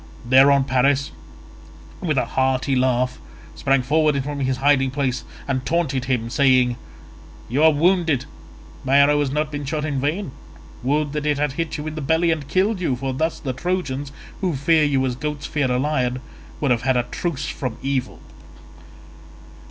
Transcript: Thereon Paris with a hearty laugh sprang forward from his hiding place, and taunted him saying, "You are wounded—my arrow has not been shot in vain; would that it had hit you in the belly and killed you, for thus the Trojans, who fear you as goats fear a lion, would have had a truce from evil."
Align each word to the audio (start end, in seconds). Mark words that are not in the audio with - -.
Thereon 0.27 0.63
Paris 0.63 1.11
with 1.99 2.17
a 2.17 2.25
hearty 2.25 2.75
laugh 2.75 3.19
sprang 3.53 3.83
forward 3.83 4.23
from 4.23 4.39
his 4.39 4.57
hiding 4.57 4.89
place, 4.89 5.23
and 5.47 5.63
taunted 5.63 6.05
him 6.05 6.27
saying, 6.31 6.75
"You 7.47 7.61
are 7.63 7.71
wounded—my 7.71 8.97
arrow 8.97 9.19
has 9.19 9.29
not 9.29 9.51
been 9.51 9.63
shot 9.63 9.85
in 9.85 10.01
vain; 10.01 10.31
would 10.81 11.11
that 11.13 11.27
it 11.27 11.37
had 11.37 11.51
hit 11.51 11.77
you 11.77 11.85
in 11.85 11.93
the 11.93 12.01
belly 12.01 12.31
and 12.31 12.47
killed 12.47 12.79
you, 12.81 12.95
for 12.95 13.13
thus 13.13 13.39
the 13.39 13.53
Trojans, 13.53 14.11
who 14.39 14.55
fear 14.55 14.83
you 14.83 15.05
as 15.05 15.15
goats 15.15 15.45
fear 15.45 15.69
a 15.71 15.77
lion, 15.77 16.19
would 16.61 16.71
have 16.71 16.81
had 16.81 16.97
a 16.97 17.03
truce 17.03 17.45
from 17.47 17.77
evil." 17.83 18.19